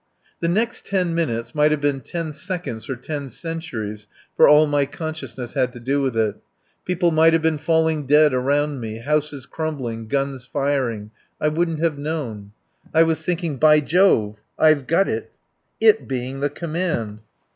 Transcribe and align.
The 0.39 0.47
next 0.47 0.87
ten 0.87 1.13
minutes 1.13 1.53
might 1.53 1.69
have 1.69 1.79
been 1.79 2.01
ten 2.01 2.33
seconds 2.33 2.89
or 2.89 2.95
ten 2.95 3.29
centuries 3.29 4.07
for 4.35 4.47
all 4.47 4.65
my 4.65 4.87
consciousness 4.87 5.53
had 5.53 5.71
to 5.73 5.79
do 5.79 6.01
with 6.01 6.17
it. 6.17 6.37
People 6.85 7.11
might 7.11 7.33
have 7.33 7.43
been 7.43 7.59
falling 7.59 8.07
dead 8.07 8.33
around 8.33 8.79
me, 8.79 8.97
houses 8.97 9.45
crumbling, 9.45 10.07
guns 10.07 10.43
firing, 10.43 11.11
I 11.39 11.49
wouldn't 11.49 11.81
have 11.83 11.99
known. 11.99 12.51
I 12.91 13.03
was 13.03 13.21
thinking: 13.23 13.57
"By 13.57 13.79
Jove! 13.79 14.41
I 14.57 14.69
have 14.69 14.87
got 14.87 15.07
it." 15.07 15.33
It 15.79 16.07
being 16.07 16.39
the 16.39 16.49
command. 16.49 17.19